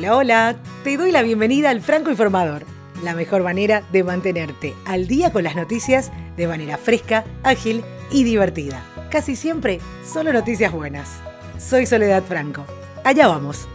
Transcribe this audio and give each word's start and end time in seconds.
Hola, 0.00 0.16
hola, 0.16 0.56
te 0.82 0.96
doy 0.96 1.12
la 1.12 1.20
bienvenida 1.20 1.68
al 1.68 1.82
Franco 1.82 2.08
Informador, 2.08 2.64
la 3.04 3.14
mejor 3.14 3.42
manera 3.42 3.82
de 3.92 4.02
mantenerte 4.02 4.72
al 4.86 5.06
día 5.06 5.30
con 5.30 5.44
las 5.44 5.56
noticias 5.56 6.10
de 6.38 6.46
manera 6.46 6.78
fresca, 6.78 7.26
ágil 7.42 7.84
y 8.10 8.24
divertida. 8.24 8.82
Casi 9.10 9.36
siempre, 9.36 9.78
solo 10.02 10.32
noticias 10.32 10.72
buenas. 10.72 11.18
Soy 11.58 11.84
Soledad 11.84 12.22
Franco. 12.22 12.64
Allá 13.04 13.28
vamos. 13.28 13.68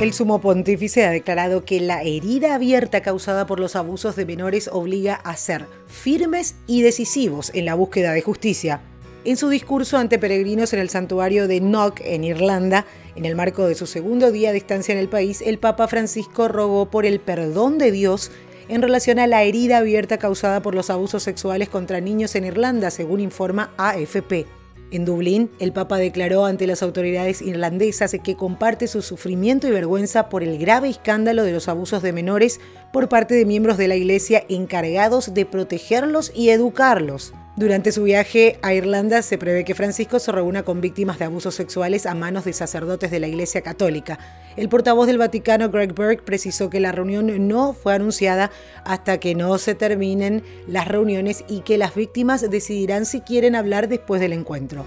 El 0.00 0.12
sumo 0.12 0.40
pontífice 0.40 1.06
ha 1.06 1.10
declarado 1.12 1.64
que 1.64 1.80
la 1.80 2.02
herida 2.02 2.56
abierta 2.56 3.02
causada 3.02 3.46
por 3.46 3.60
los 3.60 3.76
abusos 3.76 4.16
de 4.16 4.26
menores 4.26 4.68
obliga 4.72 5.14
a 5.14 5.36
ser 5.36 5.68
firmes 5.86 6.56
y 6.66 6.82
decisivos 6.82 7.52
en 7.54 7.66
la 7.66 7.74
búsqueda 7.74 8.14
de 8.14 8.22
justicia 8.22 8.80
en 9.24 9.36
su 9.36 9.48
discurso 9.48 9.98
ante 9.98 10.18
peregrinos 10.18 10.72
en 10.72 10.80
el 10.80 10.90
santuario 10.90 11.46
de 11.48 11.60
Knock, 11.60 12.00
en 12.04 12.24
Irlanda, 12.24 12.86
en 13.14 13.24
el 13.24 13.36
marco 13.36 13.66
de 13.66 13.74
su 13.74 13.86
segundo 13.86 14.32
día 14.32 14.52
de 14.52 14.58
estancia 14.58 14.92
en 14.92 14.98
el 14.98 15.08
país, 15.08 15.42
el 15.42 15.58
Papa 15.58 15.88
Francisco 15.88 16.48
rogó 16.48 16.90
por 16.90 17.06
el 17.06 17.20
perdón 17.20 17.78
de 17.78 17.92
Dios 17.92 18.30
en 18.68 18.82
relación 18.82 19.18
a 19.18 19.26
la 19.26 19.42
herida 19.42 19.78
abierta 19.78 20.18
causada 20.18 20.62
por 20.62 20.74
los 20.74 20.90
abusos 20.90 21.22
sexuales 21.22 21.68
contra 21.68 22.00
niños 22.00 22.34
en 22.34 22.44
Irlanda, 22.44 22.90
según 22.90 23.20
informa 23.20 23.70
AFP. 23.76 24.61
En 24.92 25.06
Dublín, 25.06 25.50
el 25.58 25.72
Papa 25.72 25.96
declaró 25.96 26.44
ante 26.44 26.66
las 26.66 26.82
autoridades 26.82 27.40
irlandesas 27.40 28.14
que 28.22 28.36
comparte 28.36 28.86
su 28.86 29.00
sufrimiento 29.00 29.66
y 29.66 29.70
vergüenza 29.70 30.28
por 30.28 30.42
el 30.42 30.58
grave 30.58 30.90
escándalo 30.90 31.44
de 31.44 31.52
los 31.52 31.66
abusos 31.66 32.02
de 32.02 32.12
menores 32.12 32.60
por 32.92 33.08
parte 33.08 33.34
de 33.34 33.46
miembros 33.46 33.78
de 33.78 33.88
la 33.88 33.96
Iglesia 33.96 34.44
encargados 34.50 35.32
de 35.32 35.46
protegerlos 35.46 36.30
y 36.34 36.50
educarlos. 36.50 37.32
Durante 37.56 37.90
su 37.90 38.02
viaje 38.02 38.58
a 38.60 38.74
Irlanda 38.74 39.22
se 39.22 39.38
prevé 39.38 39.64
que 39.64 39.74
Francisco 39.74 40.18
se 40.18 40.30
reúna 40.30 40.62
con 40.62 40.82
víctimas 40.82 41.18
de 41.18 41.24
abusos 41.24 41.54
sexuales 41.54 42.04
a 42.04 42.14
manos 42.14 42.44
de 42.44 42.52
sacerdotes 42.52 43.10
de 43.10 43.20
la 43.20 43.28
Iglesia 43.28 43.62
Católica. 43.62 44.18
El 44.56 44.68
portavoz 44.68 45.06
del 45.06 45.18
Vaticano, 45.18 45.70
Greg 45.70 45.94
Burke, 45.94 46.22
precisó 46.22 46.68
que 46.68 46.80
la 46.80 46.92
reunión 46.92 47.48
no 47.48 47.72
fue 47.72 47.94
anunciada 47.94 48.50
hasta 48.84 49.18
que 49.18 49.34
no 49.34 49.56
se 49.58 49.74
terminen 49.74 50.42
las 50.66 50.88
reuniones 50.88 51.44
y 51.48 51.60
que 51.60 51.78
las 51.78 51.94
víctimas 51.94 52.50
decidirán 52.50 53.06
si 53.06 53.20
quieren 53.20 53.56
hablar 53.56 53.88
después 53.88 54.20
del 54.20 54.32
encuentro. 54.32 54.84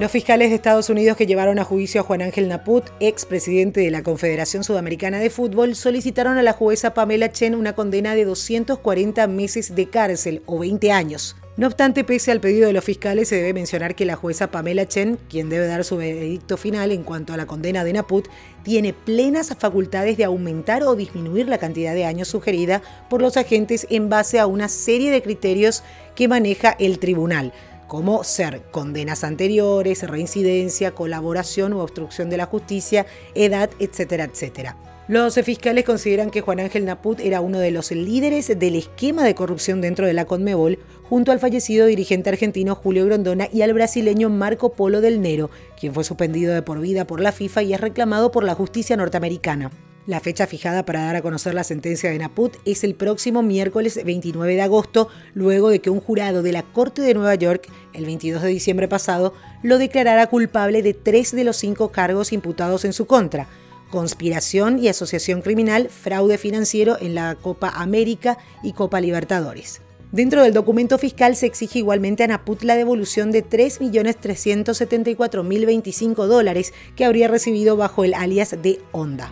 Los 0.00 0.10
fiscales 0.10 0.48
de 0.48 0.56
Estados 0.56 0.88
Unidos 0.88 1.18
que 1.18 1.26
llevaron 1.26 1.58
a 1.58 1.64
juicio 1.64 2.00
a 2.00 2.04
Juan 2.04 2.22
Ángel 2.22 2.48
Naput, 2.48 2.86
ex 3.00 3.26
presidente 3.26 3.80
de 3.80 3.90
la 3.90 4.02
Confederación 4.02 4.64
Sudamericana 4.64 5.18
de 5.18 5.28
Fútbol, 5.28 5.76
solicitaron 5.76 6.38
a 6.38 6.42
la 6.42 6.54
jueza 6.54 6.94
Pamela 6.94 7.30
Chen 7.30 7.54
una 7.54 7.74
condena 7.74 8.14
de 8.14 8.24
240 8.24 9.26
meses 9.26 9.74
de 9.74 9.90
cárcel 9.90 10.42
o 10.46 10.58
20 10.58 10.90
años. 10.90 11.36
No 11.56 11.66
obstante, 11.66 12.04
pese 12.04 12.30
al 12.30 12.40
pedido 12.40 12.68
de 12.68 12.72
los 12.72 12.84
fiscales, 12.84 13.28
se 13.28 13.36
debe 13.36 13.52
mencionar 13.52 13.94
que 13.94 14.04
la 14.04 14.16
jueza 14.16 14.50
Pamela 14.50 14.86
Chen, 14.86 15.18
quien 15.28 15.50
debe 15.50 15.66
dar 15.66 15.84
su 15.84 15.96
veredicto 15.96 16.56
final 16.56 16.92
en 16.92 17.02
cuanto 17.02 17.32
a 17.32 17.36
la 17.36 17.46
condena 17.46 17.82
de 17.84 17.92
Naput, 17.92 18.28
tiene 18.62 18.92
plenas 18.92 19.54
facultades 19.58 20.16
de 20.16 20.24
aumentar 20.24 20.84
o 20.84 20.94
disminuir 20.94 21.48
la 21.48 21.58
cantidad 21.58 21.92
de 21.92 22.06
años 22.06 22.28
sugerida 22.28 22.82
por 23.10 23.20
los 23.20 23.36
agentes 23.36 23.86
en 23.90 24.08
base 24.08 24.38
a 24.38 24.46
una 24.46 24.68
serie 24.68 25.10
de 25.10 25.22
criterios 25.22 25.82
que 26.14 26.28
maneja 26.28 26.76
el 26.78 26.98
tribunal 26.98 27.52
como 27.88 28.22
ser 28.22 28.62
condenas 28.70 29.24
anteriores, 29.24 30.04
reincidencia, 30.04 30.92
colaboración 30.92 31.72
o 31.72 31.80
obstrucción 31.80 32.30
de 32.30 32.36
la 32.36 32.46
justicia, 32.46 33.04
edad, 33.34 33.68
etcétera, 33.80 34.22
etcétera. 34.22 34.76
Los 35.10 35.34
fiscales 35.34 35.84
consideran 35.84 36.30
que 36.30 36.40
Juan 36.40 36.60
Ángel 36.60 36.84
Naput 36.84 37.18
era 37.18 37.40
uno 37.40 37.58
de 37.58 37.72
los 37.72 37.90
líderes 37.90 38.56
del 38.56 38.76
esquema 38.76 39.24
de 39.24 39.34
corrupción 39.34 39.80
dentro 39.80 40.06
de 40.06 40.12
la 40.12 40.24
Conmebol, 40.24 40.78
junto 41.02 41.32
al 41.32 41.40
fallecido 41.40 41.86
dirigente 41.86 42.30
argentino 42.30 42.76
Julio 42.76 43.06
Grondona 43.06 43.48
y 43.52 43.62
al 43.62 43.74
brasileño 43.74 44.30
Marco 44.30 44.72
Polo 44.74 45.00
del 45.00 45.20
Nero, 45.20 45.50
quien 45.76 45.92
fue 45.92 46.04
suspendido 46.04 46.54
de 46.54 46.62
por 46.62 46.78
vida 46.78 47.08
por 47.08 47.18
la 47.18 47.32
FIFA 47.32 47.62
y 47.64 47.74
es 47.74 47.80
reclamado 47.80 48.30
por 48.30 48.44
la 48.44 48.54
justicia 48.54 48.96
norteamericana. 48.96 49.72
La 50.06 50.20
fecha 50.20 50.46
fijada 50.46 50.86
para 50.86 51.02
dar 51.02 51.16
a 51.16 51.22
conocer 51.22 51.54
la 51.54 51.64
sentencia 51.64 52.08
de 52.08 52.18
Naput 52.18 52.58
es 52.64 52.84
el 52.84 52.94
próximo 52.94 53.42
miércoles 53.42 54.00
29 54.04 54.54
de 54.54 54.62
agosto, 54.62 55.08
luego 55.34 55.70
de 55.70 55.80
que 55.80 55.90
un 55.90 56.00
jurado 56.00 56.44
de 56.44 56.52
la 56.52 56.62
Corte 56.62 57.02
de 57.02 57.14
Nueva 57.14 57.34
York, 57.34 57.68
el 57.94 58.04
22 58.04 58.42
de 58.42 58.48
diciembre 58.48 58.86
pasado, 58.86 59.34
lo 59.64 59.78
declarara 59.78 60.28
culpable 60.28 60.84
de 60.84 60.94
tres 60.94 61.34
de 61.34 61.42
los 61.42 61.56
cinco 61.56 61.90
cargos 61.90 62.32
imputados 62.32 62.84
en 62.84 62.92
su 62.92 63.06
contra 63.06 63.48
conspiración 63.90 64.78
y 64.78 64.88
asociación 64.88 65.42
criminal, 65.42 65.88
fraude 65.90 66.38
financiero 66.38 66.96
en 67.00 67.14
la 67.14 67.34
Copa 67.34 67.68
América 67.68 68.38
y 68.62 68.72
Copa 68.72 69.00
Libertadores. 69.00 69.82
Dentro 70.12 70.42
del 70.42 70.52
documento 70.52 70.98
fiscal 70.98 71.36
se 71.36 71.46
exige 71.46 71.78
igualmente 71.78 72.24
a 72.24 72.26
Naput 72.26 72.62
la 72.62 72.74
devolución 72.74 73.30
de 73.30 73.44
3.374.025 73.44 76.26
dólares 76.26 76.74
que 76.96 77.04
habría 77.04 77.28
recibido 77.28 77.76
bajo 77.76 78.02
el 78.04 78.14
alias 78.14 78.56
de 78.60 78.80
Honda. 78.90 79.30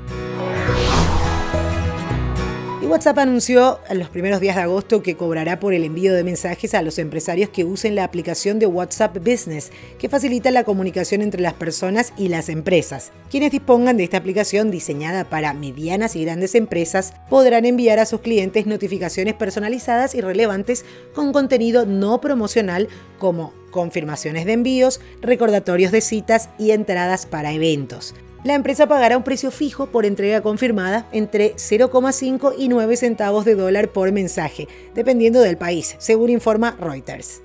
WhatsApp 2.88 3.19
anunció 3.19 3.81
en 3.91 3.99
los 3.99 4.09
primeros 4.09 4.41
días 4.41 4.56
de 4.56 4.62
agosto 4.62 5.03
que 5.03 5.15
cobrará 5.15 5.60
por 5.60 5.75
el 5.75 5.84
envío 5.84 6.15
de 6.15 6.25
mensajes 6.25 6.72
a 6.72 6.81
los 6.81 6.99
empresarios 6.99 7.50
que 7.50 7.62
usen 7.62 7.94
la 7.94 8.03
aplicación 8.03 8.59
de 8.59 8.65
WhatsApp 8.65 9.19
Business, 9.19 9.71
que 9.99 10.09
facilita 10.09 10.50
la 10.50 10.65
comunicación 10.65 11.21
entre 11.21 11.43
las 11.43 11.53
personas 11.53 12.15
y 12.16 12.28
las 12.28 12.48
empresas. 12.48 13.12
Quienes 13.31 13.53
dispongan 13.53 13.98
de 13.98 14.04
esta 14.04 14.16
aplicación 14.16 14.71
diseñada 14.71 15.25
para 15.25 15.53
medianas 15.53 16.16
y 16.16 16.25
grandes 16.25 16.54
empresas 16.54 17.12
podrán 17.28 17.66
enviar 17.66 17.98
a 17.98 18.06
sus 18.06 18.22
clientes 18.22 18.65
notificaciones 18.65 19.34
personalizadas 19.34 20.15
y 20.15 20.22
relevantes 20.22 20.87
con 21.15 21.34
contenido 21.34 21.84
no 21.84 22.22
promocional 22.22 22.88
como 23.19 23.53
confirmaciones 23.71 24.47
de 24.47 24.54
envíos, 24.54 25.03
recordatorios 25.21 25.93
de 25.93 26.00
citas 26.00 26.48
y 26.59 26.71
entradas 26.71 27.27
para 27.27 27.53
eventos 27.53 28.15
la 28.44 28.54
empresa 28.54 28.87
pagará 28.87 29.16
un 29.16 29.25
precio 29.25 29.50
fijo 29.50 29.87
por 29.87 30.06
entrega 30.06 30.41
confirmada 30.41 31.09
entre 31.12 31.54
0,5 31.56 32.54
y 32.56 32.69
9 32.69 32.97
centavos 32.97 33.44
de 33.44 33.54
dólar 33.54 33.88
por 33.88 34.12
mensaje, 34.12 34.69
dependiendo 34.94 35.41
del 35.41 35.59
país, 35.59 35.97
según 35.99 36.31
informa 36.31 36.77
Reuters. 36.81 37.43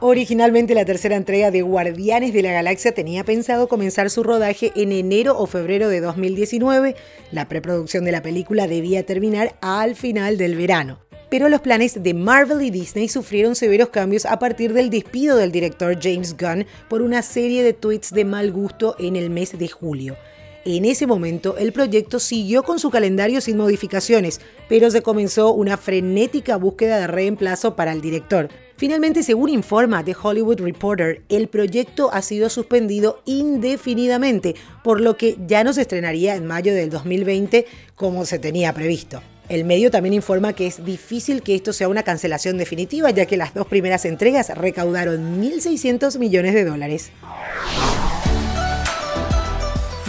Originalmente 0.00 0.74
la 0.74 0.84
tercera 0.84 1.16
entrega 1.16 1.50
de 1.50 1.62
Guardianes 1.62 2.32
de 2.32 2.42
la 2.42 2.52
Galaxia 2.52 2.92
tenía 2.92 3.24
pensado 3.24 3.66
comenzar 3.66 4.08
su 4.08 4.22
rodaje 4.22 4.70
en 4.76 4.92
enero 4.92 5.36
o 5.36 5.46
febrero 5.46 5.88
de 5.88 6.00
2019. 6.00 6.94
La 7.32 7.48
preproducción 7.48 8.04
de 8.04 8.12
la 8.12 8.22
película 8.22 8.68
debía 8.68 9.04
terminar 9.04 9.56
al 9.62 9.96
final 9.96 10.38
del 10.38 10.54
verano 10.54 11.05
pero 11.28 11.48
los 11.48 11.60
planes 11.60 12.02
de 12.02 12.14
Marvel 12.14 12.62
y 12.62 12.70
Disney 12.70 13.08
sufrieron 13.08 13.54
severos 13.54 13.88
cambios 13.88 14.26
a 14.26 14.38
partir 14.38 14.72
del 14.72 14.90
despido 14.90 15.36
del 15.36 15.52
director 15.52 15.98
James 16.00 16.36
Gunn 16.36 16.66
por 16.88 17.02
una 17.02 17.22
serie 17.22 17.62
de 17.62 17.72
tweets 17.72 18.12
de 18.12 18.24
mal 18.24 18.52
gusto 18.52 18.96
en 18.98 19.16
el 19.16 19.30
mes 19.30 19.58
de 19.58 19.68
julio. 19.68 20.16
En 20.68 20.84
ese 20.84 21.06
momento, 21.06 21.56
el 21.58 21.72
proyecto 21.72 22.18
siguió 22.18 22.64
con 22.64 22.80
su 22.80 22.90
calendario 22.90 23.40
sin 23.40 23.56
modificaciones, 23.56 24.40
pero 24.68 24.90
se 24.90 25.00
comenzó 25.00 25.52
una 25.52 25.76
frenética 25.76 26.56
búsqueda 26.56 26.98
de 26.98 27.06
reemplazo 27.06 27.76
para 27.76 27.92
el 27.92 28.00
director. 28.00 28.48
Finalmente, 28.76 29.22
según 29.22 29.48
informa 29.48 30.04
The 30.04 30.16
Hollywood 30.20 30.60
Reporter, 30.60 31.22
el 31.28 31.46
proyecto 31.46 32.12
ha 32.12 32.20
sido 32.20 32.50
suspendido 32.50 33.22
indefinidamente, 33.26 34.56
por 34.82 35.00
lo 35.00 35.16
que 35.16 35.36
ya 35.46 35.62
no 35.62 35.72
se 35.72 35.82
estrenaría 35.82 36.34
en 36.34 36.46
mayo 36.46 36.74
del 36.74 36.90
2020 36.90 37.64
como 37.94 38.24
se 38.24 38.40
tenía 38.40 38.72
previsto. 38.72 39.22
El 39.48 39.64
medio 39.64 39.90
también 39.90 40.14
informa 40.14 40.54
que 40.54 40.66
es 40.66 40.84
difícil 40.84 41.42
que 41.42 41.54
esto 41.54 41.72
sea 41.72 41.88
una 41.88 42.02
cancelación 42.02 42.58
definitiva, 42.58 43.10
ya 43.10 43.26
que 43.26 43.36
las 43.36 43.54
dos 43.54 43.66
primeras 43.66 44.04
entregas 44.04 44.48
recaudaron 44.56 45.40
1.600 45.40 46.18
millones 46.18 46.54
de 46.54 46.64
dólares. 46.64 47.12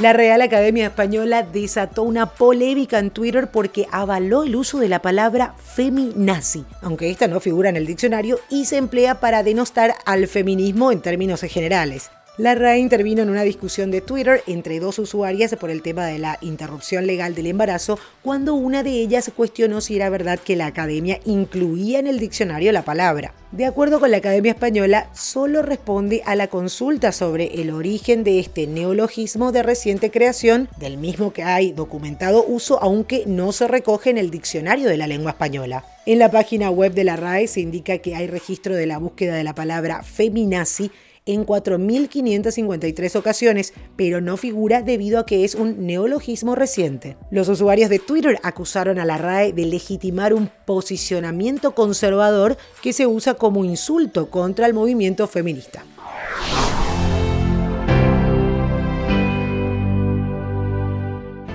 La 0.01 0.13
Real 0.13 0.41
Academia 0.41 0.87
Española 0.87 1.41
desató 1.41 2.03
una 2.03 2.27
polémica 2.27 2.99
en 2.99 3.09
Twitter 3.09 3.49
porque 3.51 3.87
avaló 3.91 4.43
el 4.43 4.55
uso 4.55 4.77
de 4.77 4.89
la 4.89 5.01
palabra 5.01 5.55
feminazi, 5.57 6.65
aunque 6.81 7.09
esta 7.09 7.27
no 7.27 7.39
figura 7.39 7.69
en 7.69 7.77
el 7.77 7.87
diccionario 7.87 8.39
y 8.49 8.65
se 8.65 8.77
emplea 8.77 9.19
para 9.19 9.41
denostar 9.41 9.95
al 10.05 10.27
feminismo 10.27 10.91
en 10.91 11.01
términos 11.01 11.41
generales. 11.41 12.11
La 12.37 12.53
RAE 12.53 12.77
intervino 12.77 13.23
en 13.23 13.31
una 13.31 13.41
discusión 13.41 13.89
de 13.89 14.01
Twitter 14.01 14.43
entre 14.45 14.79
dos 14.79 14.99
usuarias 14.99 15.55
por 15.55 15.71
el 15.71 15.81
tema 15.81 16.05
de 16.05 16.19
la 16.19 16.37
interrupción 16.41 17.07
legal 17.07 17.33
del 17.33 17.47
embarazo, 17.47 17.97
cuando 18.21 18.53
una 18.53 18.83
de 18.83 18.91
ellas 18.91 19.31
cuestionó 19.35 19.81
si 19.81 19.95
era 19.95 20.11
verdad 20.11 20.37
que 20.37 20.55
la 20.55 20.67
academia 20.67 21.19
incluía 21.25 21.97
en 21.97 22.05
el 22.05 22.19
diccionario 22.19 22.71
la 22.71 22.85
palabra. 22.85 23.33
De 23.51 23.65
acuerdo 23.65 23.99
con 23.99 24.11
la 24.11 24.17
Academia 24.17 24.51
Española, 24.51 25.09
solo 25.15 25.63
responde 25.63 26.21
a 26.27 26.35
la 26.35 26.47
consulta 26.47 27.11
sobre 27.11 27.59
el 27.59 27.71
origen 27.71 28.23
de 28.23 28.37
este 28.37 28.67
neologismo 28.67 29.51
de 29.51 29.63
reciente 29.63 30.11
creación, 30.11 30.69
del 30.77 30.99
mismo 30.99 31.33
que 31.33 31.41
hay 31.41 31.71
documentado 31.71 32.45
uso, 32.45 32.77
aunque 32.83 33.23
no 33.25 33.51
se 33.51 33.67
recoge 33.67 34.11
en 34.11 34.19
el 34.19 34.29
diccionario 34.29 34.89
de 34.89 34.97
la 34.97 35.07
lengua 35.07 35.31
española. 35.31 35.85
En 36.05 36.19
la 36.19 36.29
página 36.29 36.69
web 36.69 36.93
de 36.93 37.03
la 37.03 37.15
RAE 37.15 37.47
se 37.47 37.61
indica 37.61 37.97
que 37.97 38.15
hay 38.15 38.27
registro 38.27 38.75
de 38.75 38.85
la 38.85 38.99
búsqueda 38.99 39.35
de 39.35 39.43
la 39.43 39.55
palabra 39.55 40.03
feminazi 40.03 40.91
en 41.27 41.45
4.553 41.45 43.15
ocasiones, 43.15 43.73
pero 43.95 44.21
no 44.21 44.37
figura 44.37 44.81
debido 44.81 45.19
a 45.19 45.25
que 45.25 45.43
es 45.45 45.53
un 45.53 45.85
neologismo 45.85 46.55
reciente. 46.55 47.17
Los 47.29 47.49
usuarios 47.49 47.89
de 47.89 47.99
Twitter 47.99 48.39
acusaron 48.41 48.97
a 48.97 49.05
la 49.05 49.17
RAE 49.17 49.53
de 49.53 49.65
legitimar 49.65 50.33
un 50.33 50.49
posicionamiento 50.65 51.75
conservador 51.75 52.57
que 52.81 52.93
se 52.93 53.05
usa 53.05 53.35
como 53.35 53.63
insulto 53.63 54.29
contra 54.29 54.65
el 54.65 54.73
movimiento 54.73 55.27
feminista. 55.27 55.83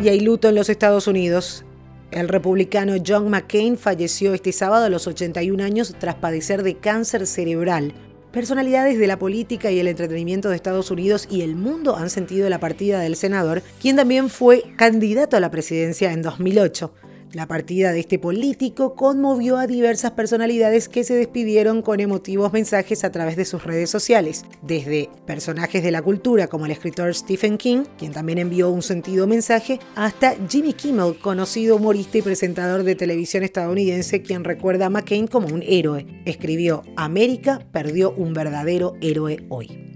Y 0.03 0.09
hay 0.09 0.21
luto 0.21 0.49
en 0.49 0.57
los 0.57 0.69
Estados 0.69 1.07
Unidos. 1.07 1.65
El 2.11 2.29
republicano 2.29 2.95
John 3.07 3.31
McCain 3.31 3.79
falleció 3.79 4.35
este 4.35 4.53
sábado 4.53 4.87
a 4.87 4.89
los 4.89 5.07
81 5.07 5.63
años 5.63 5.95
tras 5.99 6.17
padecer 6.17 6.63
de 6.65 6.77
cáncer 6.77 7.27
cerebral. 7.27 7.95
Personalidades 8.33 8.99
de 8.99 9.07
la 9.07 9.19
política 9.19 9.71
y 9.71 9.79
el 9.79 9.89
entretenimiento 9.89 10.49
de 10.49 10.57
Estados 10.57 10.91
Unidos 10.91 11.29
y 11.31 11.43
el 11.43 11.55
mundo 11.55 11.97
han 11.97 12.09
sentido 12.09 12.49
la 12.49 12.61
partida 12.61 12.99
del 12.99 13.15
senador, 13.15 13.63
quien 13.79 13.95
también 13.95 14.31
fue 14.31 14.65
candidato 14.77 15.37
a 15.37 15.41
la 15.41 15.51
presidencia 15.51 16.13
en 16.13 16.23
2008. 16.23 16.95
La 17.33 17.49
partida 17.49 17.93
de 17.93 18.01
este 18.01 18.19
político 18.19 18.95
conmovió 18.95 19.57
a 19.57 19.67
diversas 19.67 20.11
personalidades 20.11 20.91
que 20.91 21.03
se 21.03 21.15
despidieron 21.15 21.81
con 21.81 21.99
emotivos 21.99 22.53
mensajes 22.53 23.05
a 23.05 23.11
través 23.11 23.37
de 23.37 23.47
sus 23.47 23.65
redes 23.65 23.89
sociales, 23.89 24.45
desde 24.61 25.09
personajes 25.27 25.83
de 25.83 25.93
la 25.93 26.03
cultura 26.03 26.49
como 26.49 26.67
el 26.67 26.73
escritor 26.73 27.15
Stephen 27.15 27.57
King, 27.57 27.85
quien 27.97 28.13
también 28.13 28.37
envió 28.37 28.69
un 28.69 28.83
sentido 28.83 29.27
mensaje, 29.27 29.81
hasta 29.95 30.37
Jimmy 30.47 30.75
Kimmel, 30.75 31.19
conocido 31.19 31.77
humorista 31.77 32.19
y 32.19 32.23
presentador 32.23 32.83
de 32.83 32.97
televisión 32.97 33.45
estadounidense, 33.45 34.21
quien 34.21 34.45
recuerda 34.45 34.87
a 34.87 34.91
McCain 34.91 35.27
como 35.27 35.49
un 35.49 35.63
héroe. 35.63 36.07
Escribió, 36.27 36.83
América 36.97 37.67
perdió 37.73 38.13
un 38.13 38.35
verdadero 38.35 38.97
héroe 39.01 39.47
hoy. 39.49 39.92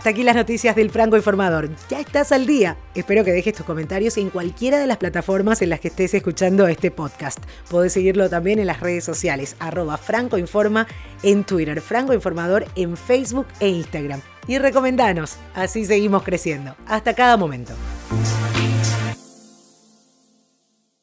Hasta 0.00 0.08
aquí 0.08 0.22
las 0.22 0.34
noticias 0.34 0.74
del 0.74 0.88
Franco 0.88 1.16
Informador. 1.16 1.68
Ya 1.90 2.00
estás 2.00 2.32
al 2.32 2.46
día. 2.46 2.78
Espero 2.94 3.22
que 3.22 3.32
dejes 3.32 3.52
tus 3.52 3.66
comentarios 3.66 4.16
en 4.16 4.30
cualquiera 4.30 4.78
de 4.78 4.86
las 4.86 4.96
plataformas 4.96 5.60
en 5.60 5.68
las 5.68 5.78
que 5.78 5.88
estés 5.88 6.14
escuchando 6.14 6.66
este 6.68 6.90
podcast. 6.90 7.38
Puedes 7.68 7.92
seguirlo 7.92 8.30
también 8.30 8.58
en 8.60 8.66
las 8.66 8.80
redes 8.80 9.04
sociales, 9.04 9.56
arroba 9.58 9.98
Franco 9.98 10.38
Informa 10.38 10.86
en 11.22 11.44
Twitter, 11.44 11.82
Franco 11.82 12.14
Informador 12.14 12.64
en 12.76 12.96
Facebook 12.96 13.46
e 13.60 13.68
Instagram. 13.68 14.22
Y 14.46 14.56
recomendanos, 14.56 15.36
así 15.54 15.84
seguimos 15.84 16.22
creciendo. 16.22 16.74
Hasta 16.86 17.12
cada 17.12 17.36
momento. 17.36 17.74